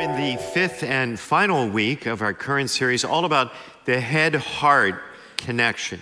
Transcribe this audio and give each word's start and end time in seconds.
fifth 0.00 0.82
and 0.82 1.20
final 1.20 1.68
week 1.68 2.06
of 2.06 2.22
our 2.22 2.32
current 2.32 2.70
series, 2.70 3.04
all 3.04 3.26
about 3.26 3.52
the 3.84 4.00
head 4.00 4.34
heart 4.34 5.02
connection. 5.36 6.00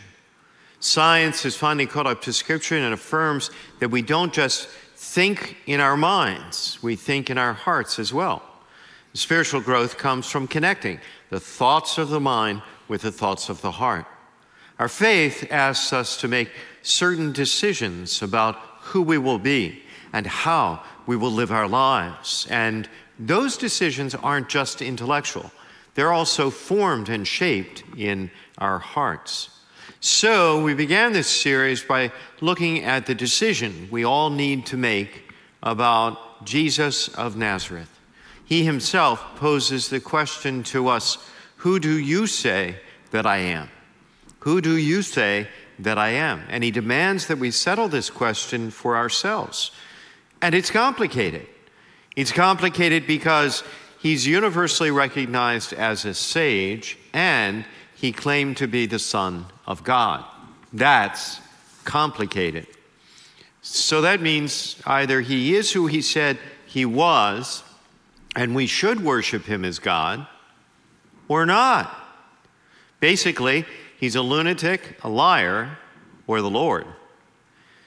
Science 0.79 1.43
has 1.43 1.57
finally 1.57 1.85
caught 1.85 2.07
up 2.07 2.23
to 2.23 2.33
Scripture 2.33 2.77
and 2.77 2.95
affirms 2.95 3.51
that 3.81 3.89
we 3.89 4.01
don't 4.01 4.33
just 4.33 4.69
think 4.69 5.57
in 5.67 5.81
our 5.81 5.97
minds, 5.97 6.79
we 6.81 6.95
think 6.95 7.29
in 7.29 7.39
our 7.39 7.53
hearts 7.53 7.99
as 7.99 8.15
well. 8.15 8.41
Spiritual 9.15 9.61
growth 9.61 9.99
comes 9.99 10.31
from 10.31 10.47
connecting 10.47 11.01
the 11.31 11.41
thoughts 11.41 11.99
of 11.99 12.09
the 12.09 12.21
mind 12.21 12.63
with 12.87 13.03
the 13.03 13.11
thoughts 13.11 13.49
of 13.49 13.61
the 13.63 13.73
heart. 13.73 14.07
Our 14.79 14.89
faith 14.89 15.49
asks 15.51 15.93
us 15.93 16.17
to 16.19 16.29
make 16.29 16.53
certain 16.83 17.33
decisions 17.33 18.23
about 18.23 18.55
who 18.81 19.03
we 19.03 19.19
will 19.19 19.41
be 19.41 19.83
and 20.13 20.25
how 20.25 20.85
we 21.07 21.17
will 21.17 21.33
live 21.33 21.51
our 21.51 21.67
lives. 21.67 22.47
And 22.49 22.89
those 23.19 23.57
decisions 23.57 24.15
aren't 24.15 24.49
just 24.49 24.81
intellectual, 24.81 25.51
they're 25.95 26.13
also 26.13 26.51
formed 26.51 27.09
and 27.09 27.27
shaped 27.27 27.83
in 27.97 28.31
our 28.59 28.79
hearts. 28.79 29.51
So, 30.01 30.63
we 30.63 30.75
began 30.75 31.13
this 31.13 31.27
series 31.27 31.83
by 31.83 32.13
looking 32.41 32.85
at 32.85 33.07
the 33.07 33.17
decision 33.17 33.89
we 33.91 34.05
all 34.05 34.31
need 34.31 34.67
to 34.67 34.77
make 34.77 35.33
about 35.61 36.45
Jesus 36.45 37.09
of 37.09 37.37
Nazareth. 37.37 37.91
He 38.45 38.65
himself 38.65 39.21
poses 39.37 39.89
the 39.89 39.99
question 39.99 40.63
to 40.65 40.89
us 40.89 41.19
Who 41.57 41.81
do 41.81 41.99
you 41.99 42.29
say 42.29 42.77
that 43.11 43.27
I 43.27 43.39
am? 43.39 43.69
Who 44.41 44.61
do 44.61 44.77
you 44.77 45.03
say 45.03 45.49
that 45.81 45.99
I 45.99 46.11
am? 46.11 46.45
And 46.49 46.63
he 46.63 46.71
demands 46.71 47.27
that 47.27 47.39
we 47.39 47.51
settle 47.51 47.89
this 47.89 48.09
question 48.09 48.71
for 48.71 48.97
ourselves. 48.97 49.73
And 50.41 50.55
it's 50.55 50.71
complicated. 50.71 51.47
It's 52.19 52.33
complicated 52.33 53.07
because 53.07 53.63
he's 54.01 54.27
universally 54.27 54.91
recognized 54.91 55.73
as 55.73 56.05
a 56.05 56.13
sage 56.13 56.99
and 57.13 57.65
he 57.95 58.11
claimed 58.11 58.57
to 58.57 58.67
be 58.67 58.87
the 58.87 58.99
Son 58.99 59.47
of 59.69 59.85
God. 59.85 60.25
That's 60.73 61.41
complicated. 61.85 62.67
So 63.63 64.01
that 64.01 64.21
means 64.21 64.83
either 64.85 65.21
he 65.21 65.55
is 65.55 65.71
who 65.71 65.87
he 65.87 66.03
said 66.03 66.39
he 66.67 66.85
was, 66.85 67.63
and 68.35 68.53
we 68.53 68.67
should 68.67 69.05
worship 69.05 69.45
him 69.45 69.65
as 69.65 69.79
God, 69.79 70.27
or 71.29 71.47
not. 71.47 71.97
Basically, 72.99 73.65
he's 73.97 74.17
a 74.17 74.23
lunatic, 74.23 74.99
a 75.05 75.09
liar, 75.09 75.79
or 76.27 76.43
the 76.43 76.51
Lord. 76.51 76.85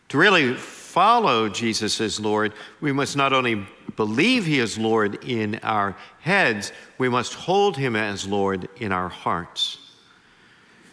To 0.07 0.17
really 0.17 0.55
follow 0.55 1.47
Jesus 1.49 1.99
as 1.99 2.19
Lord, 2.19 2.53
we 2.81 2.91
must 2.91 3.15
not 3.15 3.33
only 3.33 3.65
believe 4.05 4.47
He 4.47 4.57
is 4.57 4.79
Lord 4.79 5.23
in 5.23 5.59
our 5.61 5.95
heads, 6.21 6.71
we 6.97 7.07
must 7.07 7.35
hold 7.35 7.77
Him 7.77 7.95
as 7.95 8.25
Lord 8.25 8.67
in 8.77 8.91
our 8.91 9.09
hearts. 9.09 9.77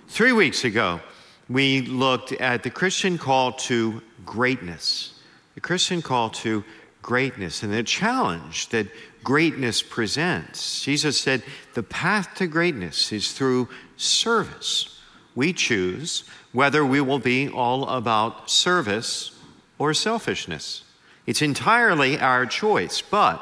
Three 0.09 0.33
weeks 0.33 0.65
ago, 0.65 1.01
we 1.49 1.81
looked 1.81 2.33
at 2.33 2.63
the 2.63 2.69
Christian 2.69 3.17
call 3.17 3.53
to 3.53 4.03
greatness, 4.27 5.19
the 5.55 5.63
Christian 5.63 6.03
call 6.03 6.29
to 6.45 6.63
greatness, 7.01 7.63
and 7.63 7.73
the 7.73 7.83
challenge 7.83 8.69
that 8.69 8.89
greatness 9.25 9.83
presents. 9.83 10.83
Jesus 10.83 11.19
said, 11.19 11.43
The 11.73 11.83
path 11.83 12.35
to 12.35 12.47
greatness 12.47 13.11
is 13.11 13.33
through 13.33 13.71
service. 13.97 15.01
We 15.35 15.55
choose 15.55 16.25
whether 16.53 16.85
we 16.85 17.01
will 17.01 17.21
be 17.21 17.49
all 17.49 17.89
about 17.89 18.51
service 18.51 19.31
or 19.79 19.95
selfishness. 19.95 20.83
It's 21.29 21.43
entirely 21.43 22.19
our 22.19 22.47
choice, 22.47 23.03
but 23.03 23.39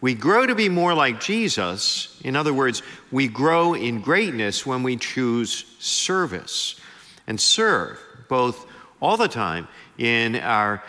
we 0.00 0.14
grow 0.14 0.46
to 0.46 0.54
be 0.54 0.68
more 0.68 0.94
like 0.94 1.20
Jesus. 1.20 2.16
In 2.22 2.36
other 2.36 2.54
words, 2.54 2.80
we 3.10 3.26
grow 3.26 3.74
in 3.74 4.00
greatness 4.00 4.64
when 4.64 4.84
we 4.84 4.96
choose 4.96 5.64
service 5.80 6.80
and 7.26 7.40
serve 7.40 7.98
both 8.28 8.68
all 9.02 9.16
the 9.16 9.26
time 9.26 9.66
in 9.98 10.36
our 10.36 10.80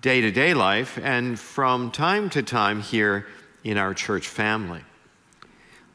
day 0.00 0.20
to 0.20 0.30
day 0.30 0.54
life 0.54 1.00
and 1.02 1.36
from 1.36 1.90
time 1.90 2.30
to 2.30 2.44
time 2.44 2.80
here 2.80 3.26
in 3.64 3.76
our 3.76 3.92
church 3.92 4.28
family. 4.28 4.84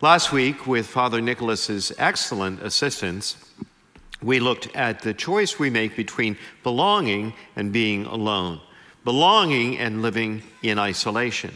Last 0.01 0.33
week, 0.33 0.67
with 0.67 0.85
Father 0.85 1.21
Nicholas's 1.21 1.93
excellent 1.97 2.61
assistance, 2.61 3.37
we 4.21 4.41
looked 4.41 4.67
at 4.75 4.99
the 4.99 5.13
choice 5.13 5.57
we 5.57 5.69
make 5.69 5.95
between 5.95 6.37
belonging 6.61 7.33
and 7.55 7.71
being 7.71 8.05
alone, 8.05 8.59
belonging 9.03 9.77
and 9.77 10.01
living 10.01 10.43
in 10.61 10.79
isolation. 10.79 11.55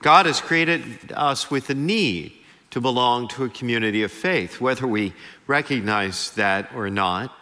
God 0.00 0.26
has 0.26 0.40
created 0.40 1.12
us 1.12 1.50
with 1.50 1.70
a 1.70 1.74
need 1.74 2.32
to 2.70 2.80
belong 2.80 3.28
to 3.28 3.44
a 3.44 3.48
community 3.48 4.02
of 4.02 4.12
faith, 4.12 4.60
whether 4.60 4.86
we 4.86 5.12
recognize 5.46 6.30
that 6.32 6.70
or 6.74 6.90
not. 6.90 7.34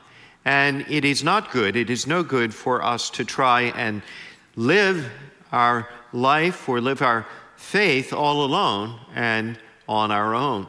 And 0.45 0.85
it 0.89 1.05
is 1.05 1.25
not 1.25 1.51
good, 1.51 1.77
it 1.77 1.91
is 1.91 2.07
no 2.07 2.23
good 2.23 2.55
for 2.55 2.83
us 2.83 3.11
to 3.11 3.25
try 3.25 3.63
and 3.63 4.03
live 4.57 5.11
our 5.51 5.89
life 6.13 6.69
or 6.69 6.81
live 6.81 7.03
our 7.03 7.27
faith 7.57 8.13
all 8.13 8.45
alone 8.45 8.99
and 9.15 9.59
on 9.89 10.11
our 10.11 10.35
own. 10.35 10.67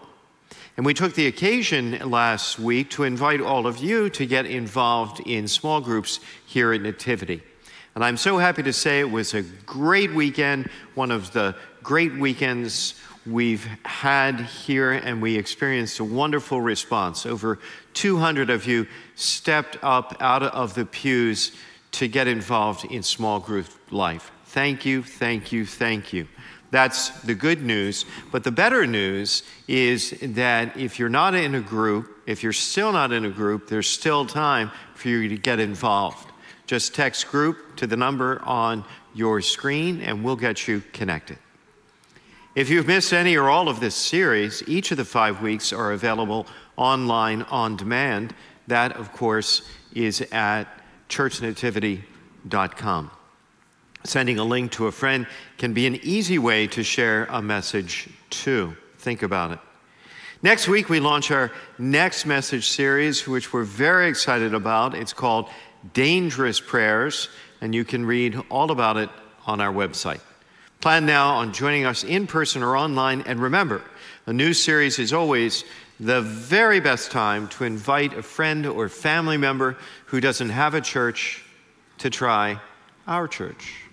And 0.78 0.86
we 0.86 0.94
took 0.94 1.14
the 1.14 1.28
occasion 1.28 2.10
last 2.10 2.58
week 2.58 2.90
to 2.92 3.04
invite 3.04 3.42
all 3.42 3.68
of 3.68 3.78
you 3.78 4.10
to 4.12 4.26
get 4.26 4.46
involved 4.46 5.20
in 5.20 5.48
small 5.48 5.82
groups 5.82 6.20
here 6.46 6.74
at 6.74 6.82
Nativity. 6.82 7.44
And 7.96 8.04
I'm 8.04 8.18
so 8.18 8.38
happy 8.38 8.64
to 8.64 8.74
say 8.74 9.00
it 9.00 9.12
was 9.12 9.34
a 9.34 9.44
great 9.44 10.12
weekend, 10.14 10.70
one 10.96 11.12
of 11.12 11.32
the 11.32 11.56
great 11.84 12.14
weekends 12.16 12.96
we've 13.26 13.66
had 13.86 14.40
here, 14.42 14.92
and 14.92 15.22
we 15.22 15.38
experienced 15.38 16.00
a 16.00 16.04
wonderful 16.04 16.60
response. 16.60 17.26
Over 17.26 17.60
200 17.94 18.50
of 18.50 18.66
you 18.66 18.88
stepped 19.16 19.78
up 19.84 20.18
out 20.20 20.44
of 20.44 20.74
the 20.74 20.86
pews 20.86 21.52
to 21.92 22.08
get 22.08 22.28
involved 22.28 22.86
in 22.86 23.04
small 23.04 23.40
group 23.40 23.68
life. 23.92 24.32
Thank 24.46 24.86
you, 24.86 25.04
thank 25.04 25.52
you, 25.52 25.66
thank 25.66 26.14
you. 26.14 26.28
That's 26.72 27.10
the 27.22 27.36
good 27.36 27.62
news. 27.62 28.06
But 28.32 28.44
the 28.44 28.52
better 28.52 28.88
news 28.88 29.44
is 29.68 30.16
that 30.22 30.76
if 30.76 30.98
you're 30.98 31.10
not 31.10 31.36
in 31.36 31.54
a 31.54 31.62
group, 31.62 32.10
if 32.26 32.42
you're 32.42 32.52
still 32.52 32.92
not 32.92 33.12
in 33.12 33.26
a 33.26 33.30
group, 33.30 33.68
there's 33.68 33.88
still 33.88 34.26
time 34.26 34.72
for 34.96 35.10
you 35.10 35.30
to 35.30 35.38
get 35.38 35.60
involved. 35.60 36.28
Just 36.74 36.96
text 36.96 37.28
group 37.28 37.76
to 37.76 37.86
the 37.86 37.96
number 37.96 38.42
on 38.42 38.84
your 39.14 39.42
screen 39.42 40.02
and 40.02 40.24
we'll 40.24 40.36
get 40.36 40.68
you 40.68 40.82
connected. 40.92 41.38
If 42.56 42.72
you've 42.72 42.88
missed 42.88 43.14
any 43.14 43.38
or 43.38 43.48
all 43.48 43.70
of 43.70 43.80
this 43.80 43.94
series, 43.94 44.68
each 44.68 44.90
of 44.90 44.98
the 44.98 45.06
five 45.06 45.44
weeks 45.44 45.72
are 45.72 45.92
available 45.92 46.48
online 46.76 47.44
on 47.44 47.78
demand. 47.78 48.34
That, 48.66 48.94
of 48.94 49.12
course, 49.12 49.62
is 49.94 50.22
at 50.32 50.64
churchnativity.com. 51.10 53.12
Sending 54.04 54.40
a 54.40 54.44
link 54.44 54.72
to 54.72 54.88
a 54.88 54.92
friend 54.92 55.28
can 55.60 55.74
be 55.74 55.86
an 55.86 56.00
easy 56.02 56.40
way 56.40 56.66
to 56.66 56.82
share 56.82 57.26
a 57.26 57.40
message 57.40 58.10
too. 58.32 58.76
Think 58.98 59.22
about 59.22 59.52
it. 59.52 59.60
Next 60.42 60.68
week, 60.68 60.90
we 60.90 61.00
launch 61.00 61.30
our 61.30 61.52
next 61.78 62.26
message 62.26 62.68
series, 62.68 63.28
which 63.28 63.54
we're 63.54 63.64
very 63.64 64.10
excited 64.10 64.56
about. 64.56 64.96
It's 64.96 65.14
called 65.14 65.50
Dangerous 65.94 66.60
Prayers, 66.60 67.30
and 67.60 67.76
you 67.76 67.84
can 67.84 68.06
read 68.06 68.40
all 68.50 68.72
about 68.72 68.98
it 68.98 69.10
on 69.46 69.60
our 69.60 69.74
website. 69.74 70.22
Plan 70.80 71.06
now 71.06 71.36
on 71.36 71.54
joining 71.54 71.86
us 71.86 72.04
in 72.04 72.28
person 72.28 72.64
or 72.64 72.78
online, 72.78 73.22
and 73.22 73.40
remember, 73.40 73.82
a 74.26 74.34
new 74.34 74.54
series 74.54 75.00
is 75.00 75.14
always 75.14 75.64
the 76.00 76.22
very 76.22 76.80
best 76.80 77.12
time 77.12 77.48
to 77.50 77.64
invite 77.64 78.14
a 78.14 78.24
friend 78.24 78.66
or 78.66 78.90
family 78.90 79.38
member 79.38 79.78
who 80.08 80.20
doesn't 80.20 80.50
have 80.50 80.74
a 80.74 80.82
church 80.82 81.44
to 82.00 82.10
try 82.10 82.60
our 83.08 83.28
church. 83.28 83.84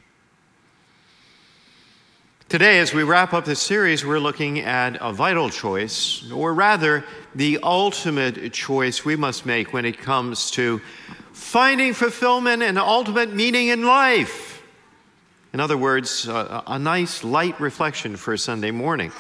Today, 2.49 2.81
as 2.81 2.93
we 2.93 3.05
wrap 3.05 3.33
up 3.33 3.45
this 3.45 3.61
series, 3.61 4.05
we're 4.05 4.19
looking 4.19 4.59
at 4.59 4.97
a 5.01 5.13
vital 5.13 5.51
choice, 5.51 6.29
or 6.33 6.53
rather, 6.53 7.05
the 7.37 7.61
ultimate 7.63 8.53
choice 8.53 9.05
we 9.05 9.15
must 9.15 9.47
make 9.47 9.73
when 9.73 9.85
it 9.85 9.99
comes 9.99 10.51
to 10.53 10.81
finding 11.33 11.95
fulfillment 11.95 12.63
and 12.63 12.79
ultimate 12.79 13.33
meaning 13.33 13.69
in 13.69 13.85
life. 13.85 14.63
In 15.53 15.61
other 15.61 15.77
words, 15.77 16.29
a, 16.29 16.63
a 16.67 16.79
nice 16.79 17.25
light 17.25 17.59
reflection 17.61 18.17
for 18.17 18.33
a 18.35 18.39
Sunday 18.39 18.71
morning. 18.71 19.13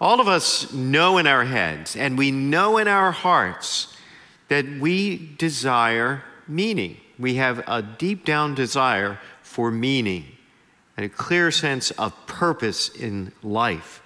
All 0.00 0.20
of 0.20 0.28
us 0.28 0.72
know 0.72 1.18
in 1.18 1.26
our 1.26 1.44
heads 1.44 1.94
and 1.94 2.16
we 2.16 2.30
know 2.30 2.78
in 2.78 2.88
our 2.88 3.12
hearts 3.12 3.94
that 4.48 4.66
we 4.66 5.34
desire 5.36 6.24
meaning. 6.48 6.96
We 7.18 7.34
have 7.34 7.62
a 7.68 7.82
deep 7.82 8.24
down 8.24 8.54
desire 8.54 9.18
for 9.42 9.70
meaning 9.70 10.24
and 10.96 11.04
a 11.06 11.08
clear 11.08 11.50
sense 11.50 11.90
of 11.92 12.14
purpose 12.26 12.88
in 12.88 13.32
life. 13.42 14.02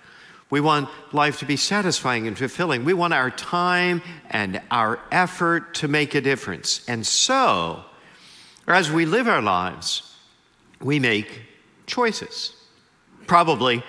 We 0.55 0.61
want 0.61 0.89
life 1.11 1.41
to 1.41 1.47
be 1.47 1.57
satisfying 1.57 2.29
and 2.29 2.39
fulfilling. 2.39 2.85
We 2.85 2.95
want 2.95 3.13
our 3.13 3.29
time 3.29 4.03
and 4.31 4.63
our 4.71 5.01
effort 5.11 5.75
to 5.75 5.89
make 5.89 6.15
a 6.15 6.21
difference. 6.21 6.89
And 6.89 7.05
so, 7.05 7.85
as 8.69 8.89
we 8.89 9.05
live 9.05 9.27
our 9.27 9.43
lives, 9.43 10.15
we 10.81 11.01
make 11.01 11.43
choices. 11.89 12.55
Probably 13.27 13.83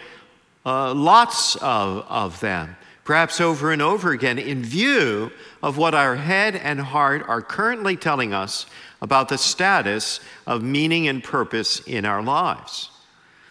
uh, 0.66 0.96
lots 0.96 1.56
of, 1.58 2.04
of 2.10 2.40
them, 2.40 2.78
perhaps 3.04 3.40
over 3.40 3.72
and 3.72 3.84
over 3.84 4.12
again, 4.12 4.40
in 4.40 4.64
view 4.64 5.32
of 5.62 5.78
what 5.78 5.94
our 5.94 6.16
head 6.16 6.56
and 6.56 6.80
heart 6.80 7.24
are 7.28 7.44
currently 7.44 7.96
telling 7.96 8.34
us 8.34 8.66
about 9.04 9.30
the 9.30 9.38
status 9.38 10.20
of 10.48 10.64
meaning 10.64 11.08
and 11.08 11.24
purpose 11.24 11.80
in 11.82 12.06
our 12.06 12.24
lives. 12.24 12.90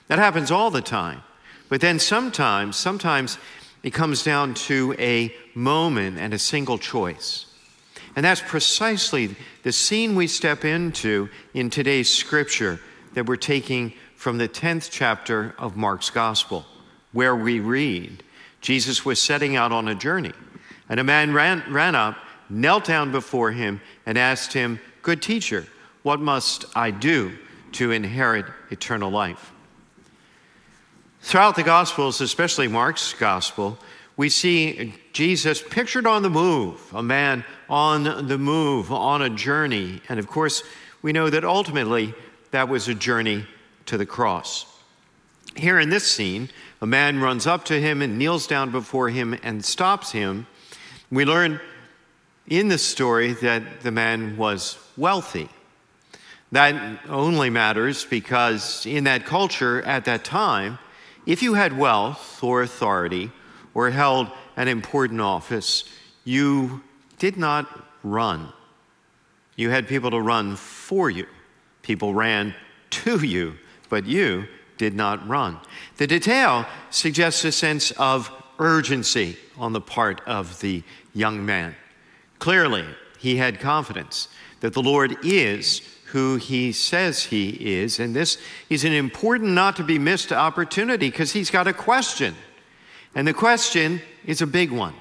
That 0.09 0.19
happens 0.19 0.51
all 0.51 0.73
the 0.73 0.83
time. 0.83 1.23
But 1.75 1.81
then 1.81 1.99
sometimes, 1.99 2.77
sometimes 2.77 3.37
it 3.83 3.91
comes 3.91 4.23
down 4.23 4.55
to 4.55 4.95
a 4.97 5.35
moment 5.57 6.19
and 6.19 6.33
a 6.33 6.39
single 6.39 6.79
choice. 6.79 7.47
And 8.15 8.25
that's 8.25 8.41
precisely 8.41 9.35
the 9.65 9.73
scene 9.73 10.15
we 10.15 10.29
step 10.29 10.65
into 10.65 11.29
in 11.53 11.71
today's 11.71 12.09
scripture 12.09 12.79
that 13.15 13.27
we're 13.27 13.35
taking 13.35 13.93
from 14.15 14.39
the 14.39 14.49
10th 14.49 14.89
chapter 14.89 15.53
of 15.59 15.77
Mark's 15.77 16.11
Gospel, 16.11 16.65
where 17.11 17.35
we 17.35 17.59
read 17.59 18.23
Jesus 18.61 19.05
was 19.05 19.21
setting 19.21 19.57
out 19.57 19.73
on 19.73 19.89
a 19.89 19.97
journey, 19.97 20.33
and 20.89 21.01
a 21.01 21.05
man 21.05 21.35
ran, 21.35 21.65
ran 21.69 21.97
up, 21.97 22.17
knelt 22.49 22.85
down 22.85 23.11
before 23.11 23.51
him, 23.51 23.81
and 24.07 24.17
asked 24.17 24.53
him, 24.53 24.79
Good 25.03 25.21
teacher, 25.21 25.67
what 26.05 26.21
must 26.21 26.67
I 26.77 26.93
do 26.93 27.37
to 27.73 27.91
inherit 27.91 28.47
eternal 28.71 29.11
life? 29.11 29.51
Throughout 31.25 31.57
the 31.57 31.63
Gospels, 31.63 32.21
especially 32.21 32.69
Mark's 32.69 33.15
Gospel, 33.15 33.79
we 34.15 34.29
see 34.29 34.93
Jesus 35.15 35.63
pictured 35.63 36.07
on 36.07 36.23
the 36.23 36.29
move, 36.29 36.79
a 36.93 37.03
man 37.03 37.47
on 37.67 38.29
the 38.29 38.37
move, 38.37 38.93
on 38.93 39.23
a 39.23 39.31
journey. 39.31 40.03
And 40.11 40.19
of 40.21 40.27
course, 40.27 40.63
we 41.01 41.13
know 41.13 41.31
that 41.31 41.43
ultimately 41.43 42.13
that 42.51 42.69
was 42.69 42.89
a 42.89 42.95
journey 42.95 43.47
to 43.87 43.97
the 43.97 44.05
cross. 44.05 44.67
Here 45.57 45.81
in 45.81 45.89
this 45.89 46.07
scene, 46.07 46.51
a 46.83 46.87
man 46.87 47.19
runs 47.19 47.47
up 47.47 47.65
to 47.65 47.81
him 47.81 48.03
and 48.03 48.19
kneels 48.19 48.47
down 48.47 48.71
before 48.71 49.09
him 49.09 49.35
and 49.43 49.65
stops 49.65 50.13
him. 50.13 50.47
We 51.11 51.25
learn 51.25 51.59
in 52.49 52.69
the 52.69 52.79
story 52.79 53.33
that 53.33 53.81
the 53.81 53.91
man 53.91 54.37
was 54.37 54.77
wealthy. 54.95 55.49
That 56.53 57.01
only 57.09 57.49
matters 57.49 58.05
because 58.05 58.85
in 58.85 59.05
that 59.05 59.25
culture 59.25 59.81
at 59.83 60.05
that 60.05 60.23
time, 60.23 60.79
if 61.27 61.43
you 61.43 61.55
had 61.55 61.77
wealth 61.77 62.43
or 62.43 62.63
authority 62.63 63.31
or 63.73 63.91
held 63.91 64.29
an 64.57 64.69
important 64.69 65.21
office, 65.21 65.85
you 66.25 66.83
did 67.19 67.37
not 67.37 67.67
run. 68.03 68.53
You 69.57 69.71
had 69.71 69.89
people 69.89 70.11
to 70.11 70.21
run 70.21 70.57
for 70.57 71.11
you. 71.11 71.27
People 71.83 72.15
ran 72.15 72.55
to 72.91 73.25
you, 73.25 73.55
but 73.89 74.07
you 74.07 74.47
did 74.77 74.95
not 74.95 75.27
run. 75.29 75.59
The 75.97 76.07
detail 76.07 76.67
suggests 76.91 77.45
a 77.45 77.53
sense 77.53 77.91
of 77.93 78.31
urgency 78.59 79.37
on 79.57 79.73
the 79.73 79.81
part 79.81 80.21
of 80.27 80.61
the 80.61 80.83
young 81.13 81.45
man. 81.45 81.75
Clearly, 82.39 82.85
he 83.19 83.37
had 83.37 83.61
confidence 83.61 84.29
that 84.61 84.73
the 84.73 84.83
Lord 84.83 85.17
is 85.25 85.83
who 86.15 86.37
he 86.37 86.71
says 86.71 87.25
he 87.25 87.49
is, 87.75 87.99
and 87.99 88.15
this 88.15 88.39
is 88.71 88.85
an 88.85 88.93
important, 88.93 89.51
not 89.51 89.75
to 89.75 89.83
be 89.83 89.99
missed 89.99 90.31
opportunity 90.31 91.11
because 91.11 91.33
he's 91.33 91.51
got 91.51 91.67
a 91.67 91.73
question. 91.73 92.37
And 93.17 93.27
the 93.27 93.35
question 93.35 94.01
is 94.25 94.41
a 94.41 94.47
big 94.47 94.71
one. 94.71 94.95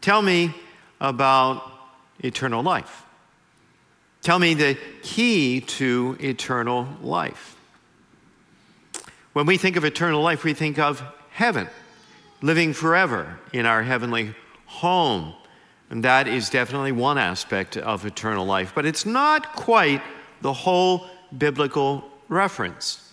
Tell 0.00 0.22
me 0.22 0.54
about 0.98 1.70
eternal 2.20 2.62
life. 2.62 3.04
Tell 4.22 4.38
me 4.38 4.54
the 4.54 4.78
key 5.02 5.60
to 5.60 6.16
eternal 6.18 6.88
life. 7.02 7.58
When 9.34 9.44
we 9.44 9.58
think 9.58 9.76
of 9.76 9.84
eternal 9.84 10.22
life, 10.22 10.42
we 10.42 10.54
think 10.54 10.78
of 10.78 11.02
heaven, 11.32 11.68
living 12.40 12.72
forever 12.72 13.40
in 13.52 13.66
our 13.66 13.82
heavenly 13.82 14.34
home. 14.64 15.34
And 15.90 16.02
that 16.04 16.26
is 16.26 16.50
definitely 16.50 16.92
one 16.92 17.18
aspect 17.18 17.76
of 17.76 18.04
eternal 18.04 18.46
life, 18.46 18.72
but 18.74 18.86
it's 18.86 19.06
not 19.06 19.54
quite 19.54 20.02
the 20.40 20.52
whole 20.52 21.06
biblical 21.36 22.04
reference. 22.28 23.12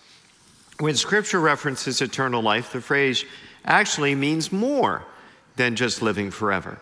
When 0.79 0.95
scripture 0.95 1.39
references 1.39 2.01
eternal 2.01 2.41
life, 2.41 2.71
the 2.71 2.81
phrase 2.81 3.25
actually 3.65 4.15
means 4.15 4.51
more 4.51 5.05
than 5.55 5.75
just 5.75 6.01
living 6.01 6.31
forever. 6.31 6.79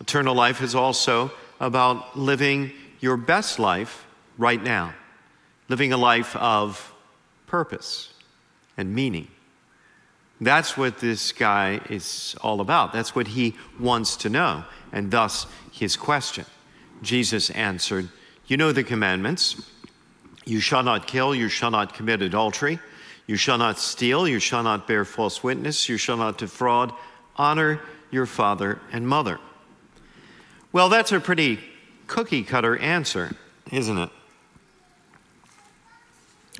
Eternal 0.00 0.34
life 0.34 0.62
is 0.62 0.74
also 0.74 1.30
about 1.60 2.18
living 2.18 2.72
your 3.00 3.16
best 3.16 3.58
life 3.58 4.06
right 4.36 4.62
now, 4.62 4.94
living 5.68 5.92
a 5.92 5.96
life 5.96 6.34
of 6.36 6.92
purpose 7.46 8.12
and 8.76 8.94
meaning. 8.94 9.28
That's 10.40 10.76
what 10.76 10.98
this 10.98 11.32
guy 11.32 11.80
is 11.88 12.36
all 12.42 12.60
about. 12.60 12.92
That's 12.92 13.14
what 13.14 13.28
he 13.28 13.54
wants 13.80 14.16
to 14.18 14.28
know, 14.28 14.64
and 14.92 15.10
thus 15.10 15.46
his 15.72 15.96
question. 15.96 16.44
Jesus 17.02 17.50
answered, 17.50 18.08
You 18.46 18.56
know 18.56 18.72
the 18.72 18.84
commandments. 18.84 19.70
You 20.44 20.60
shall 20.60 20.82
not 20.82 21.06
kill, 21.06 21.34
you 21.34 21.48
shall 21.48 21.70
not 21.70 21.94
commit 21.94 22.22
adultery, 22.22 22.78
you 23.26 23.36
shall 23.36 23.58
not 23.58 23.78
steal, 23.78 24.28
you 24.28 24.38
shall 24.38 24.62
not 24.62 24.86
bear 24.86 25.04
false 25.04 25.42
witness, 25.42 25.88
you 25.88 25.96
shall 25.96 26.16
not 26.16 26.38
defraud, 26.38 26.92
honor 27.34 27.80
your 28.12 28.26
father 28.26 28.78
and 28.92 29.08
mother. 29.08 29.40
Well, 30.70 30.88
that's 30.88 31.10
a 31.10 31.18
pretty 31.18 31.58
cookie 32.06 32.44
cutter 32.44 32.78
answer, 32.78 33.34
isn't 33.72 33.98
it? 33.98 34.10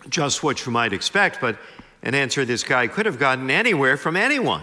Just 0.08 0.42
what 0.42 0.66
you 0.66 0.72
might 0.72 0.92
expect, 0.92 1.40
but 1.40 1.56
an 2.06 2.14
answer 2.14 2.44
this 2.44 2.62
guy 2.62 2.86
could 2.86 3.04
have 3.04 3.18
gotten 3.18 3.50
anywhere 3.50 3.96
from 3.96 4.16
anyone. 4.16 4.62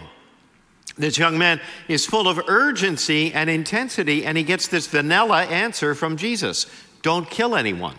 This 0.97 1.17
young 1.17 1.37
man 1.37 1.59
is 1.89 2.05
full 2.05 2.29
of 2.29 2.39
urgency 2.47 3.33
and 3.33 3.49
intensity, 3.49 4.25
and 4.25 4.37
he 4.37 4.45
gets 4.45 4.69
this 4.69 4.87
vanilla 4.87 5.43
answer 5.43 5.93
from 5.93 6.15
Jesus 6.15 6.67
Don't 7.01 7.29
kill 7.29 7.55
anyone. 7.55 7.97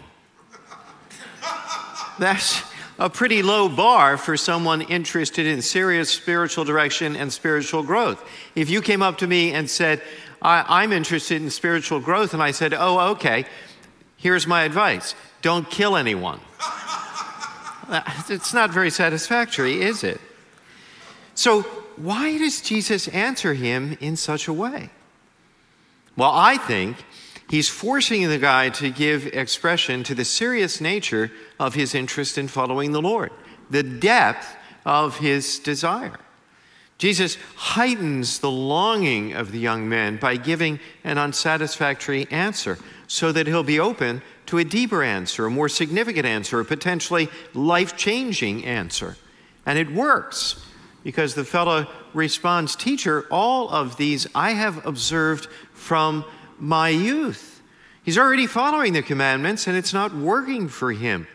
That's 2.19 2.63
a 2.99 3.11
pretty 3.11 3.43
low 3.43 3.69
bar 3.69 4.17
for 4.17 4.39
someone 4.39 4.81
interested 4.81 5.45
in 5.47 5.61
serious 5.61 6.11
spiritual 6.11 6.65
direction 6.65 7.15
and 7.15 7.31
spiritual 7.31 7.83
growth. 7.83 8.27
If 8.55 8.71
you 8.71 8.81
came 8.81 9.03
up 9.03 9.19
to 9.19 9.27
me 9.27 9.53
and 9.53 9.69
said, 9.69 10.01
I, 10.41 10.85
am 10.85 10.93
interested 10.93 11.43
in 11.43 11.51
spiritual 11.51 12.01
growth, 12.01 12.33
and 12.33 12.43
I 12.43 12.53
said, 12.53 12.73
Oh, 12.73 13.11
okay, 13.11 13.45
here's 14.17 14.47
my 14.47 14.63
advice 14.63 15.15
don't 15.43 15.69
kill 15.69 15.97
anyone. 15.97 16.41
Uh, 17.89 18.03
it's 18.29 18.55
not 18.55 18.71
very 18.71 18.91
satisfactory, 18.91 19.83
is 19.83 20.05
it? 20.05 20.21
So, 21.35 21.63
why 21.97 22.39
does 22.39 22.61
Jesus 22.61 23.09
answer 23.09 23.55
him 23.55 23.97
in 24.01 24.17
such 24.17 24.49
a 24.49 24.53
way? 24.53 24.91
Well, 26.17 26.33
I 26.33 26.57
think 26.57 26.97
he's 27.51 27.69
forcing 27.69 28.29
the 28.29 28.39
guy 28.39 28.71
to 28.71 28.91
give 28.91 29.27
expression 29.29 30.03
to 30.05 30.15
the 30.15 30.25
serious 30.25 30.81
nature 30.81 31.31
of 31.59 31.75
his 31.75 31.95
interest 31.95 32.39
in 32.39 32.49
following 32.49 32.93
the 32.93 33.03
Lord, 33.03 33.33
the 33.71 33.83
depth 33.83 34.57
of 34.85 35.19
his 35.19 35.59
desire. 35.59 36.19
Jesus 36.99 37.37
heightens 37.57 38.39
the 38.39 38.51
longing 38.51 39.33
of 39.33 39.51
the 39.51 39.59
young 39.59 39.89
man 39.89 40.17
by 40.17 40.37
giving 40.37 40.79
an 41.03 41.19
unsatisfactory 41.19 42.29
answer 42.31 42.79
so 43.09 43.33
that 43.33 43.47
he'll 43.47 43.65
be 43.65 43.81
open 43.81 44.23
to 44.47 44.59
a 44.59 44.65
deeper 44.65 45.03
answer, 45.03 45.47
a 45.47 45.51
more 45.51 45.69
significant 45.69 46.27
answer, 46.27 46.61
a 46.61 46.65
potentially 46.65 47.29
life 47.55 47.97
changing 47.97 48.65
answer. 48.65 49.17
And 49.67 49.79
it 49.79 49.91
works 49.91 50.65
because 51.03 51.35
the 51.35 51.45
fellow 51.45 51.87
responds, 52.13 52.77
Teacher, 52.77 53.27
all 53.31 53.69
of 53.71 53.97
these 53.97 54.27
I 54.35 54.51
have 54.51 54.85
observed 54.87 55.47
from 55.73 56.25
my 56.59 56.89
youth. 56.89 57.63
He's 58.03 58.19
already 58.19 58.47
following 58.47 58.93
the 58.93 59.03
commandments 59.03 59.67
and 59.67 59.77
it's 59.77 59.95
not 59.95 60.15
working 60.15 60.69
for 60.69 60.93
him. 60.93 61.27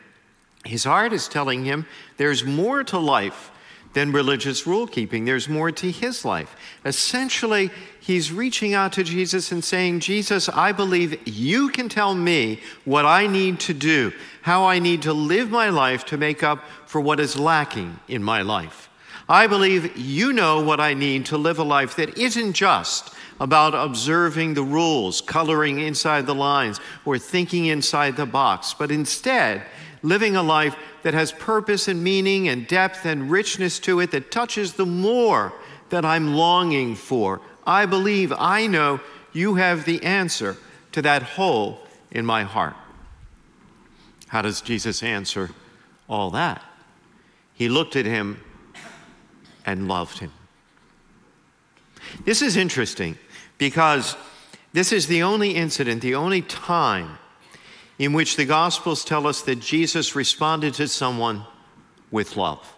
His 0.65 0.83
heart 0.83 1.13
is 1.13 1.27
telling 1.27 1.65
him 1.65 1.85
there's 2.17 2.43
more 2.43 2.83
to 2.85 2.99
life 2.99 3.51
than 3.93 4.12
religious 4.12 4.67
rule 4.67 4.88
keeping, 4.88 5.25
there's 5.25 5.50
more 5.50 5.72
to 5.72 5.91
his 5.91 6.24
life. 6.24 6.55
Essentially, 6.86 7.72
he's 8.00 8.31
reaching 8.31 8.74
out 8.74 8.93
to 8.93 9.03
Jesus 9.03 9.51
and 9.51 9.63
saying, 9.63 10.00
Jesus, 10.00 10.48
I 10.50 10.72
believe 10.72 11.27
you 11.27 11.69
can 11.69 11.89
tell 11.89 12.13
me 12.13 12.60
what 12.86 13.05
I 13.05 13.27
need 13.27 13.60
to 13.62 13.74
do, 13.74 14.12
how 14.43 14.65
I 14.65 14.79
need 14.79 15.01
to 15.03 15.13
live 15.13 15.50
my 15.50 15.69
life 15.69 16.05
to 16.05 16.17
make 16.17 16.43
up 16.43 16.63
for 16.86 17.01
what 17.01 17.19
is 17.19 17.38
lacking 17.38 18.00
in 18.08 18.24
my 18.24 18.41
life. 18.41 18.89
I 19.27 19.46
believe 19.46 19.96
you 19.96 20.34
know 20.34 20.62
what 20.62 20.79
I 20.79 20.96
need 20.96 21.27
to 21.27 21.38
live 21.38 21.60
a 21.60 21.63
life 21.63 21.96
that 21.98 22.17
isn't 22.17 22.53
just 22.53 23.13
about 23.39 23.75
observing 23.75 24.53
the 24.53 24.63
rules, 24.63 25.22
coloring 25.22 25.79
inside 25.79 26.25
the 26.25 26.36
lines, 26.36 26.79
or 27.05 27.17
thinking 27.17 27.67
inside 27.67 28.17
the 28.17 28.25
box, 28.25 28.74
but 28.74 28.91
instead 28.91 29.63
living 30.01 30.36
a 30.36 30.44
life 30.44 30.75
that 31.03 31.13
has 31.13 31.32
purpose 31.32 31.88
and 31.88 32.03
meaning 32.03 32.48
and 32.48 32.68
depth 32.68 33.06
and 33.06 33.29
richness 33.29 33.79
to 33.79 34.00
it 34.00 34.12
that 34.12 34.32
touches 34.32 34.74
the 34.74 34.86
more 34.86 35.53
that 35.89 36.06
I'm 36.06 36.34
longing 36.36 36.96
for. 36.96 37.41
I 37.65 37.86
believe, 37.86 38.34
I 38.38 38.68
know 38.68 39.00
you 39.34 39.56
have 39.56 39.86
the 39.86 40.03
answer 40.03 40.58
to 40.91 41.01
that 41.01 41.22
hole 41.22 41.79
in 42.12 42.25
my 42.25 42.44
heart. 42.44 42.75
How 44.27 44.41
does 44.41 44.62
Jesus 44.62 45.03
answer 45.03 45.50
all 46.08 46.29
that? 46.32 46.63
He 47.53 47.68
looked 47.70 47.96
at 47.96 48.06
him 48.06 48.41
and 49.65 49.88
loved 49.88 50.20
him. 50.20 50.32
This 52.25 52.41
is 52.41 52.56
interesting 52.56 53.18
because 53.58 54.15
this 54.74 54.91
is 54.91 55.08
the 55.08 55.24
only 55.24 55.51
incident, 55.51 56.01
the 56.01 56.15
only 56.15 56.41
time 56.41 57.18
in 58.00 58.13
which 58.13 58.38
the 58.38 58.46
Gospels 58.46 59.03
tell 59.03 59.27
us 59.27 59.41
that 59.41 59.60
Jesus 59.60 60.15
responded 60.15 60.74
to 60.75 60.88
someone 60.88 61.44
with 62.10 62.38
love. 62.38 62.75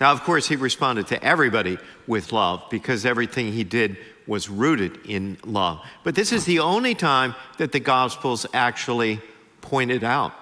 Now, 0.00 0.10
of 0.10 0.24
course, 0.24 0.48
he 0.48 0.56
responded 0.56 1.06
to 1.06 1.22
everybody 1.22 1.78
with 2.08 2.32
love 2.32 2.64
because 2.68 3.06
everything 3.06 3.52
he 3.52 3.62
did 3.62 3.96
was 4.26 4.50
rooted 4.50 4.98
in 5.06 5.38
love. 5.44 5.80
But 6.02 6.16
this 6.16 6.32
is 6.32 6.44
the 6.44 6.58
only 6.58 6.96
time 6.96 7.36
that 7.58 7.70
the 7.70 7.80
Gospels 7.80 8.44
actually 8.52 9.20
pointed 9.60 10.02
out. 10.02 10.32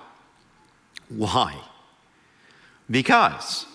Why? 1.10 1.54
Because 2.90 3.66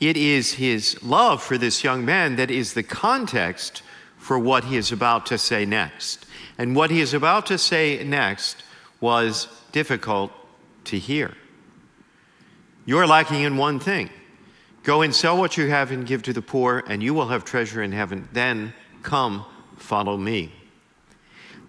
it 0.00 0.16
is 0.16 0.54
his 0.54 1.00
love 1.02 1.40
for 1.40 1.56
this 1.56 1.84
young 1.84 2.04
man 2.04 2.36
that 2.36 2.50
is 2.50 2.74
the 2.74 2.82
context 2.82 3.82
for 4.16 4.36
what 4.36 4.64
he 4.64 4.76
is 4.76 4.90
about 4.90 5.26
to 5.26 5.38
say 5.38 5.64
next. 5.64 6.26
And 6.56 6.74
what 6.74 6.90
he 6.90 7.00
is 7.00 7.14
about 7.14 7.46
to 7.46 7.58
say 7.58 8.02
next 8.02 8.64
was 9.00 9.48
difficult 9.72 10.32
to 10.84 10.98
hear. 10.98 11.34
You're 12.86 13.06
lacking 13.06 13.42
in 13.42 13.56
one 13.56 13.80
thing. 13.80 14.10
Go 14.82 15.02
and 15.02 15.14
sell 15.14 15.36
what 15.36 15.56
you 15.56 15.68
have 15.68 15.90
and 15.90 16.06
give 16.06 16.22
to 16.22 16.32
the 16.32 16.42
poor, 16.42 16.82
and 16.86 17.02
you 17.02 17.12
will 17.12 17.28
have 17.28 17.44
treasure 17.44 17.82
in 17.82 17.92
heaven. 17.92 18.28
Then 18.32 18.72
come, 19.02 19.44
follow 19.76 20.16
me. 20.16 20.52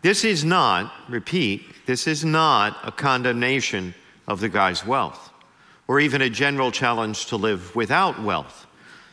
This 0.02 0.24
is 0.24 0.46
not, 0.46 0.94
repeat, 1.10 1.66
this 1.86 2.08
is 2.08 2.24
not 2.24 2.78
a 2.84 2.92
condemnation 2.92 3.94
of 4.28 4.40
the 4.40 4.48
guy's 4.48 4.86
wealth, 4.86 5.32
or 5.88 6.00
even 6.00 6.22
a 6.22 6.30
general 6.30 6.72
challenge 6.72 7.26
to 7.26 7.36
live 7.36 7.76
without 7.76 8.22
wealth. 8.22 8.66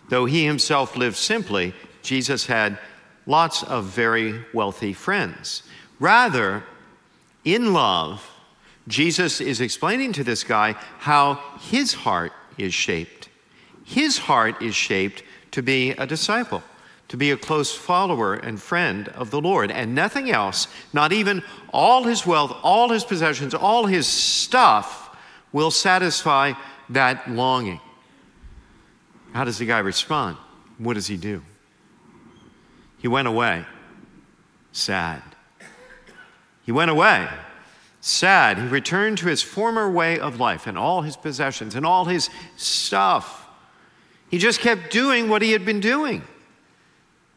Though 0.09 0.27
he 0.27 0.45
himself 0.45 0.97
lived 0.97 1.17
simply, 1.17 1.75
Jesus 2.03 2.47
had 2.47 2.79
lots 3.27 3.65
of 3.65 3.87
very 3.87 4.45
wealthy 4.53 4.93
friends. 4.93 5.65
Rather, 5.99 6.63
in 7.47 7.73
love, 7.73 8.29
Jesus 8.89 9.41
is 9.41 9.61
explaining 9.61 10.13
to 10.15 10.25
this 10.25 10.45
guy 10.45 10.73
how 10.99 11.41
his 11.71 11.95
heart 11.95 12.33
is 12.59 12.75
shaped. 12.75 13.29
His 13.85 14.19
heart 14.19 14.61
is 14.61 14.75
shaped 14.75 15.23
to 15.53 15.63
be 15.63 15.93
a 15.93 16.07
disciple, 16.07 16.63
to 17.09 17.17
be 17.17 17.31
a 17.31 17.37
close 17.37 17.73
follower 17.73 18.35
and 18.35 18.61
friend 18.61 19.09
of 19.09 19.31
the 19.31 19.41
Lord, 19.41 19.71
and 19.71 19.95
nothing 19.95 20.29
else, 20.29 20.67
not 20.93 21.13
even 21.13 21.43
all 21.73 22.03
his 22.03 22.27
wealth, 22.27 22.55
all 22.65 22.89
his 22.91 23.05
possessions, 23.05 23.55
all 23.55 23.87
his 23.87 24.09
stuff, 24.09 25.17
will 25.53 25.71
satisfy 25.71 26.53
that 26.91 27.31
longing. 27.31 27.81
How 29.33 29.45
does 29.45 29.59
the 29.59 29.67
guy 29.67 29.79
respond? 29.79 30.37
What 30.79 30.95
does 30.95 31.07
he 31.07 31.17
do? 31.17 31.43
He 32.99 33.07
went 33.07 33.29
away, 33.29 33.65
sad. 34.73 35.23
He 36.67 36.73
went 36.73 36.91
away 36.91 37.27
sad. 38.07 38.57
He 38.57 38.67
returned 38.69 39.19
to 39.19 39.27
his 39.27 39.43
former 39.43 39.91
way 39.91 40.19
of 40.19 40.39
life 40.39 40.69
and 40.69 40.79
all 40.79 41.03
his 41.03 41.17
possessions 41.17 41.75
and 41.75 41.85
all 41.85 42.05
his 42.05 42.31
stuff. 42.57 43.49
He 44.31 44.39
just 44.39 44.61
kept 44.61 44.93
doing 44.93 45.29
what 45.29 45.43
he 45.43 45.51
had 45.51 45.65
been 45.65 45.81
doing. 45.81 46.23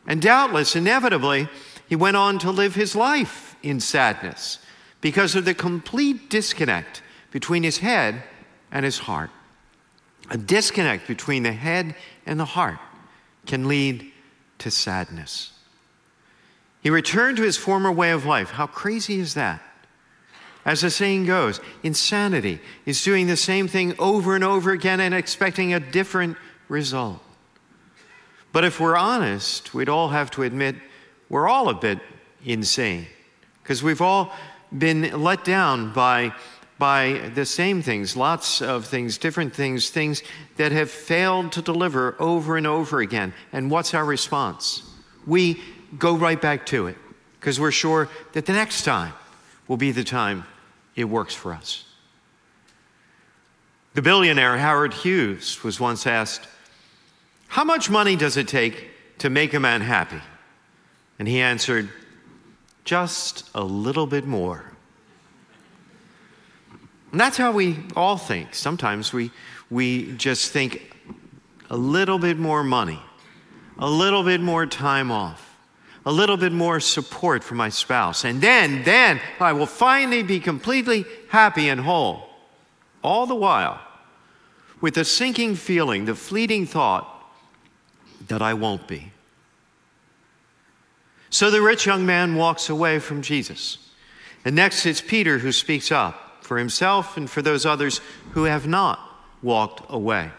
And 0.05 0.21
doubtless, 0.21 0.75
inevitably, 0.75 1.49
he 1.87 1.95
went 1.95 2.17
on 2.17 2.37
to 2.39 2.51
live 2.51 2.75
his 2.75 2.95
life 2.95 3.55
in 3.63 3.79
sadness 3.79 4.59
because 5.01 5.35
of 5.35 5.45
the 5.45 5.55
complete 5.55 6.29
disconnect 6.29 7.01
between 7.31 7.63
his 7.63 7.79
head 7.79 8.21
and 8.71 8.85
his 8.85 8.99
heart. 8.99 9.31
A 10.29 10.37
disconnect 10.37 11.07
between 11.07 11.41
the 11.41 11.51
head 11.51 11.95
and 12.27 12.39
the 12.39 12.45
heart 12.45 12.77
can 13.47 13.67
lead 13.67 14.11
to 14.59 14.69
sadness. 14.69 15.51
He 16.81 16.89
returned 16.89 17.37
to 17.37 17.43
his 17.43 17.57
former 17.57 17.91
way 17.91 18.11
of 18.11 18.25
life. 18.25 18.51
How 18.51 18.67
crazy 18.67 19.19
is 19.19 19.33
that? 19.33 19.61
As 20.65 20.81
the 20.81 20.89
saying 20.89 21.25
goes, 21.25 21.59
insanity 21.83 22.59
is 22.85 23.03
doing 23.03 23.27
the 23.27 23.37
same 23.37 23.67
thing 23.67 23.95
over 23.97 24.35
and 24.35 24.43
over 24.43 24.71
again 24.71 24.99
and 24.99 25.13
expecting 25.13 25.73
a 25.73 25.79
different 25.79 26.37
result. 26.67 27.21
But 28.51 28.63
if 28.63 28.79
we're 28.79 28.97
honest, 28.97 29.73
we'd 29.73 29.89
all 29.89 30.09
have 30.09 30.31
to 30.31 30.43
admit 30.43 30.75
we're 31.29 31.47
all 31.47 31.69
a 31.69 31.73
bit 31.73 31.99
insane 32.43 33.07
because 33.61 33.83
we've 33.83 34.01
all 34.01 34.33
been 34.75 35.23
let 35.23 35.43
down 35.43 35.93
by, 35.93 36.33
by 36.77 37.31
the 37.35 37.45
same 37.45 37.81
things, 37.81 38.15
lots 38.15 38.61
of 38.61 38.85
things, 38.85 39.17
different 39.17 39.53
things, 39.53 39.89
things 39.89 40.23
that 40.57 40.71
have 40.71 40.89
failed 40.89 41.51
to 41.53 41.61
deliver 41.61 42.15
over 42.19 42.57
and 42.57 42.65
over 42.67 42.99
again. 42.99 43.33
And 43.53 43.69
what's 43.69 43.93
our 43.93 44.05
response? 44.05 44.83
We 45.27 45.61
go 45.97 46.15
right 46.15 46.41
back 46.41 46.65
to 46.67 46.87
it 46.87 46.97
because 47.39 47.59
we're 47.59 47.71
sure 47.71 48.09
that 48.33 48.45
the 48.45 48.53
next 48.53 48.83
time 48.83 49.13
will 49.67 49.77
be 49.77 49.91
the 49.91 50.03
time 50.03 50.45
it 50.95 51.05
works 51.05 51.33
for 51.33 51.53
us. 51.53 51.85
The 53.93 54.01
billionaire 54.01 54.57
Howard 54.57 54.93
Hughes 54.93 55.63
was 55.63 55.79
once 55.79 56.05
asked, 56.05 56.47
How 57.47 57.63
much 57.63 57.89
money 57.89 58.15
does 58.15 58.37
it 58.37 58.47
take 58.47 58.89
to 59.19 59.29
make 59.29 59.53
a 59.53 59.59
man 59.59 59.81
happy? 59.81 60.21
And 61.17 61.27
he 61.27 61.41
answered, 61.41 61.89
Just 62.85 63.49
a 63.55 63.63
little 63.63 64.07
bit 64.07 64.25
more. 64.25 64.65
And 67.11 67.19
that's 67.19 67.37
how 67.37 67.51
we 67.51 67.77
all 67.95 68.17
think. 68.17 68.53
Sometimes 68.53 69.11
we, 69.11 69.31
we 69.69 70.13
just 70.13 70.51
think 70.51 70.95
a 71.69 71.77
little 71.77 72.19
bit 72.19 72.37
more 72.37 72.63
money, 72.63 72.99
a 73.77 73.89
little 73.89 74.23
bit 74.23 74.41
more 74.41 74.65
time 74.65 75.11
off, 75.11 75.48
a 76.09 76.11
little 76.11 76.37
bit 76.37 76.51
more 76.51 76.79
support 76.79 77.43
for 77.43 77.53
my 77.53 77.69
spouse. 77.69 78.25
And 78.25 78.41
then, 78.41 78.81
then 78.81 79.21
I 79.39 79.53
will 79.53 79.67
finally 79.67 80.23
be 80.23 80.39
completely 80.39 81.05
happy 81.27 81.69
and 81.69 81.79
whole. 81.79 82.27
All 83.03 83.27
the 83.27 83.35
while, 83.35 83.79
with 84.81 84.95
the 84.95 85.05
sinking 85.05 85.53
feeling, 85.53 86.05
the 86.05 86.15
fleeting 86.15 86.65
thought 86.65 87.07
that 88.27 88.41
I 88.41 88.55
won't 88.55 88.87
be. 88.87 89.11
So 91.29 91.51
the 91.51 91.61
rich 91.61 91.85
young 91.85 92.07
man 92.07 92.33
walks 92.33 92.71
away 92.71 92.97
from 92.97 93.21
Jesus. 93.21 93.77
And 94.43 94.55
next 94.55 94.87
it's 94.87 95.01
Peter 95.01 95.37
who 95.37 95.51
speaks 95.51 95.91
up 95.91 96.43
for 96.43 96.57
himself 96.57 97.17
and 97.17 97.29
for 97.29 97.43
those 97.43 97.67
others 97.67 98.01
who 98.31 98.45
have 98.45 98.65
not 98.65 98.99
walked 99.43 99.83
away. 99.91 100.31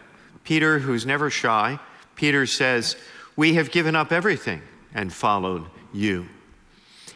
Peter, 0.43 0.81
who's 0.81 1.07
never 1.07 1.31
shy, 1.31 1.79
Peter 2.17 2.45
says, 2.45 2.97
We 3.37 3.55
have 3.55 3.71
given 3.71 3.95
up 3.95 4.11
everything 4.11 4.62
and 4.94 5.12
followed 5.12 5.64
you. 5.92 6.26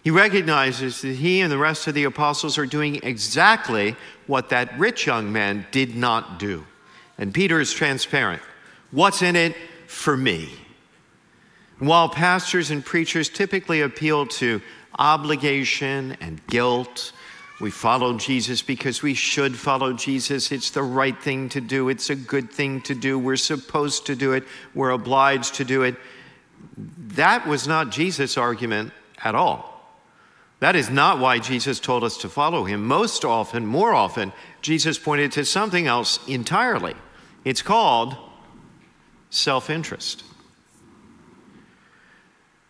He 0.02 0.10
recognizes 0.10 1.00
that 1.00 1.14
he 1.14 1.40
and 1.40 1.50
the 1.50 1.58
rest 1.58 1.86
of 1.86 1.94
the 1.94 2.04
apostles 2.04 2.58
are 2.58 2.66
doing 2.66 3.00
exactly 3.02 3.96
what 4.26 4.50
that 4.50 4.78
rich 4.78 5.06
young 5.06 5.32
man 5.32 5.66
did 5.70 5.96
not 5.96 6.38
do. 6.38 6.66
And 7.16 7.32
Peter 7.32 7.58
is 7.60 7.72
transparent. 7.72 8.42
What's 8.90 9.22
in 9.22 9.34
it 9.34 9.56
for 9.86 10.16
me? 10.16 10.50
while 11.78 12.08
pastors 12.08 12.70
and 12.70 12.84
preachers 12.84 13.28
typically 13.28 13.80
appeal 13.80 14.26
to 14.26 14.60
obligation 14.98 16.16
and 16.20 16.44
guilt, 16.46 17.12
we 17.60 17.70
follow 17.70 18.16
Jesus 18.16 18.62
because 18.62 19.02
we 19.02 19.14
should 19.14 19.56
follow 19.56 19.92
Jesus. 19.92 20.52
It's 20.52 20.70
the 20.70 20.82
right 20.82 21.20
thing 21.20 21.48
to 21.50 21.60
do. 21.60 21.88
It's 21.88 22.10
a 22.10 22.14
good 22.14 22.50
thing 22.50 22.80
to 22.82 22.94
do. 22.94 23.18
We're 23.18 23.36
supposed 23.36 24.06
to 24.06 24.16
do 24.16 24.32
it. 24.32 24.44
We're 24.74 24.90
obliged 24.90 25.54
to 25.56 25.64
do 25.64 25.82
it. 25.82 25.96
That 26.76 27.46
was 27.46 27.68
not 27.68 27.90
Jesus' 27.90 28.36
argument 28.36 28.92
at 29.22 29.34
all. 29.34 29.74
That 30.60 30.76
is 30.76 30.90
not 30.90 31.18
why 31.18 31.38
Jesus 31.38 31.78
told 31.78 32.04
us 32.04 32.16
to 32.18 32.28
follow 32.28 32.64
him. 32.64 32.84
Most 32.84 33.24
often, 33.24 33.66
more 33.66 33.92
often, 33.92 34.32
Jesus 34.62 34.98
pointed 34.98 35.32
to 35.32 35.44
something 35.44 35.86
else 35.86 36.26
entirely. 36.26 36.94
It's 37.44 37.62
called 37.62 38.16
self 39.30 39.68
interest. 39.68 40.24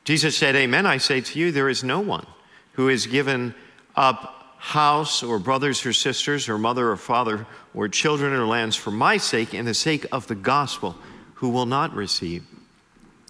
Jesus 0.04 0.36
said, 0.36 0.56
Amen, 0.56 0.86
I 0.86 0.98
say 0.98 1.20
to 1.20 1.38
you, 1.38 1.52
there 1.52 1.68
is 1.68 1.84
no 1.84 2.00
one 2.00 2.26
who 2.72 2.88
has 2.88 3.06
given 3.06 3.54
up 3.96 4.56
house 4.58 5.22
or 5.22 5.38
brothers 5.38 5.84
or 5.86 5.92
sisters 5.92 6.48
or 6.48 6.58
mother 6.58 6.90
or 6.90 6.96
father 6.96 7.46
or 7.74 7.88
children 7.88 8.32
or 8.32 8.46
lands 8.46 8.76
for 8.76 8.90
my 8.90 9.16
sake 9.16 9.54
and 9.54 9.68
the 9.68 9.74
sake 9.74 10.06
of 10.10 10.26
the 10.26 10.34
gospel 10.34 10.96
who 11.34 11.50
will 11.50 11.66
not 11.66 11.94
receive 11.94 12.44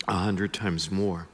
a 0.09 0.15
hundred 0.15 0.53
times 0.53 0.91
more. 0.91 1.27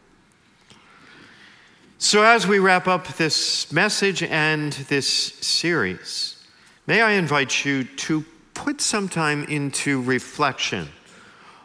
So, 1.99 2.23
as 2.23 2.47
we 2.47 2.59
wrap 2.59 2.89
up 2.89 3.07
this 3.09 3.71
message 3.73 4.23
and 4.23 4.73
this 4.73 5.07
series, 5.07 6.43
may 6.87 7.03
I 7.03 7.13
invite 7.13 7.65
you 7.65 7.85
to 7.85 8.25
put 8.55 8.81
some 8.81 9.09
time 9.09 9.45
into 9.45 10.03
reflection 10.03 10.89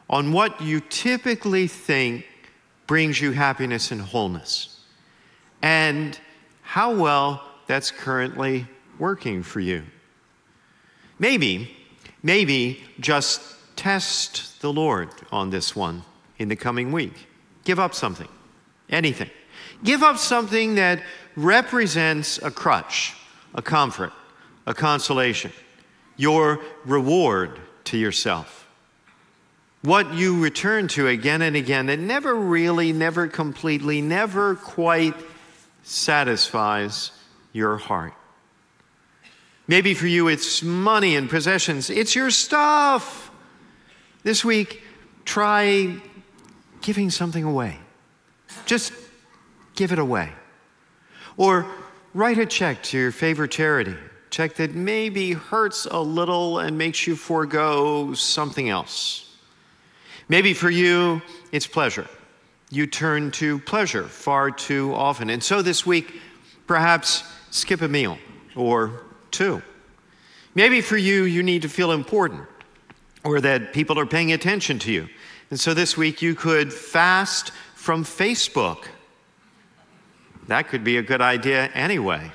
on 0.10 0.34
what 0.34 0.60
you 0.62 0.82
typically 0.82 1.68
think 1.68 2.26
brings 2.86 3.22
you 3.22 3.32
happiness 3.32 3.92
and 3.92 4.02
wholeness, 4.02 4.82
and 5.62 6.20
how 6.62 6.94
well 6.94 7.42
that's 7.68 7.90
currently 7.90 8.68
working 9.00 9.42
for 9.42 9.60
you. 9.60 9.84
Maybe, 11.18 11.76
maybe 12.22 12.84
just 13.00 13.42
test 13.76 14.62
the 14.62 14.72
Lord 14.72 15.10
on 15.32 15.50
this 15.50 15.76
one 15.76 16.04
in 16.38 16.50
the 16.50 16.56
coming 16.56 16.92
week. 16.92 17.28
Give 17.64 17.80
up 17.80 17.94
something, 17.94 18.28
anything. 18.90 19.30
Give 19.84 20.04
up 20.04 20.18
something 20.18 20.76
that 20.76 21.02
represents 21.36 22.38
a 22.40 22.52
crutch, 22.52 23.16
a 23.54 23.62
comfort, 23.62 24.14
a 24.66 24.74
consolation, 24.74 25.52
your 26.18 26.60
reward 26.86 27.60
to 27.86 27.98
yourself. 27.98 28.68
What 29.82 30.14
you 30.16 30.42
return 30.42 30.88
to 30.90 31.08
again 31.08 31.42
and 31.42 31.56
again 31.56 31.86
that 31.88 32.00
never 32.00 32.34
really, 32.34 32.92
never 32.92 33.28
completely, 33.28 34.02
never 34.02 34.56
quite 34.56 35.14
satisfies 35.84 37.12
your 37.54 37.78
heart. 37.78 38.14
Maybe 39.68 39.94
for 39.94 40.08
you 40.08 40.28
it's 40.28 40.64
money 40.64 41.16
and 41.16 41.30
possessions, 41.30 41.90
it's 41.90 42.16
your 42.16 42.32
stuff. 42.32 43.32
This 44.24 44.44
week, 44.44 44.82
try 45.24 46.02
giving 46.86 47.10
something 47.10 47.44
away. 47.44 47.80
Just 48.68 48.94
give 49.74 49.92
it 49.92 49.98
away. 49.98 50.32
Or 51.36 51.66
write 52.14 52.38
a 52.38 52.46
check 52.46 52.84
to 52.84 52.98
your 52.98 53.12
favorite 53.12 53.50
charity, 53.50 53.96
check 54.30 54.54
that 54.56 54.76
maybe 54.76 55.34
hurts 55.34 55.88
a 55.90 56.00
little 56.00 56.60
and 56.60 56.78
makes 56.78 57.08
you 57.08 57.16
forego 57.16 58.14
something 58.14 58.70
else. 58.70 59.36
Maybe 60.30 60.54
for 60.54 60.70
you, 60.70 61.24
it's 61.52 61.66
pleasure. 61.66 62.08
You 62.70 62.86
turn 62.86 63.32
to 63.32 63.58
pleasure 63.60 64.04
far 64.04 64.52
too 64.52 64.94
often. 64.94 65.32
And 65.32 65.44
so 65.44 65.64
this 65.64 65.88
week, 65.88 66.22
perhaps 66.68 67.24
skip 67.50 67.82
a 67.82 67.88
meal 67.88 68.20
or 68.56 69.02
two. 69.32 69.64
Maybe 70.54 70.82
for 70.82 70.98
you, 70.98 71.24
you 71.24 71.42
need 71.42 71.64
to 71.64 71.70
feel 71.70 71.92
important 71.92 72.44
or 73.24 73.42
that 73.42 73.74
people 73.74 74.00
are 74.00 74.06
paying 74.06 74.34
attention 74.34 74.78
to 74.80 74.92
you. 74.92 75.10
And 75.56 75.60
so 75.62 75.74
this 75.74 75.96
week, 75.96 76.22
you 76.22 76.36
could 76.36 76.74
fast 76.74 77.52
from 77.76 78.04
Facebook. 78.04 78.88
That 80.50 80.68
could 80.68 80.84
be 80.84 80.98
a 80.98 81.02
good 81.02 81.22
idea 81.22 81.68
anyway. 81.68 82.34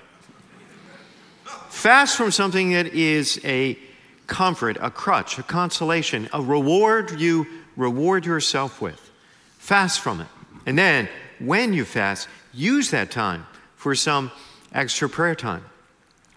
Fast 1.69 2.17
from 2.17 2.31
something 2.31 2.73
that 2.73 2.87
is 2.87 3.39
a 3.45 3.79
comfort, 4.27 4.79
a 4.81 4.91
crutch, 4.91 5.39
a 5.39 5.43
consolation, 5.43 6.31
a 6.33 6.41
reward 6.41 7.21
you 7.21 7.47
reward 7.77 8.25
yourself 8.25 8.81
with. 8.81 9.11
Fast 9.59 10.00
from 10.00 10.23
it. 10.23 10.29
And 10.65 10.79
then, 10.79 11.07
when 11.41 11.75
you 11.75 11.85
fast, 11.85 12.27
use 12.55 12.91
that 12.91 13.11
time 13.11 13.47
for 13.77 13.95
some 13.95 14.31
extra 14.73 15.11
prayer 15.11 15.35
time. 15.35 15.67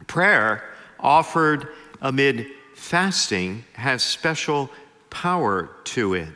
Prayer 0.08 0.66
offered 1.00 1.70
amid 2.02 2.48
fasting 2.76 3.64
has 3.72 4.04
special 4.04 4.70
power 5.10 5.70
to 5.86 6.16
it. 6.16 6.28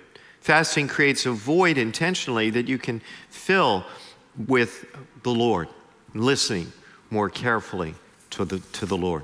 Fasting 0.47 0.87
creates 0.87 1.25
a 1.25 1.31
void 1.33 1.77
intentionally 1.77 2.49
that 2.51 2.69
you 2.69 2.77
can 2.77 3.01
fill 3.29 3.83
with 4.47 4.85
the 5.23 5.29
Lord, 5.29 5.67
listening 6.13 6.71
more 7.09 7.29
carefully 7.29 7.95
to 8.29 8.45
the, 8.45 8.59
to 8.59 8.85
the 8.85 8.95
Lord. 8.95 9.23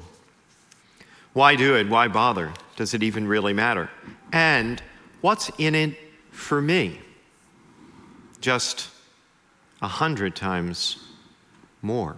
Why 1.32 1.56
do 1.56 1.78
it? 1.78 1.88
Why 1.88 2.10
bother? 2.10 2.52
Does 2.76 2.94
it 2.94 3.04
even 3.04 3.26
really 3.26 3.54
matter? 3.54 3.90
And 4.34 4.84
what's 5.22 5.50
in 5.58 5.76
it 5.76 5.98
for 6.32 6.62
me? 6.62 7.00
Just 8.42 8.90
a 9.82 9.88
hundred 9.88 10.36
times 10.36 11.08
more. 11.82 12.18